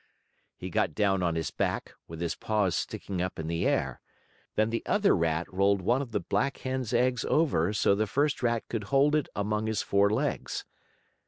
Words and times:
He 0.55 0.71
got 0.71 0.95
down 0.95 1.21
on 1.21 1.35
his 1.35 1.51
back, 1.51 1.93
with 2.07 2.21
his 2.21 2.33
paws 2.33 2.73
sticking 2.75 3.21
up 3.21 3.37
in 3.37 3.45
the 3.45 3.67
air. 3.67 4.01
Then 4.55 4.71
the 4.71 4.81
other 4.87 5.15
rat 5.15 5.45
rolled 5.53 5.83
one 5.83 6.01
of 6.01 6.11
the 6.11 6.19
black 6.19 6.57
hen's 6.57 6.91
eggs 6.91 7.23
over 7.25 7.71
so 7.71 7.93
the 7.93 8.07
first 8.07 8.41
rat 8.41 8.63
could 8.67 8.85
hold 8.85 9.13
it 9.13 9.27
in 9.27 9.31
among 9.41 9.67
his 9.67 9.83
four 9.83 10.09
legs. 10.09 10.65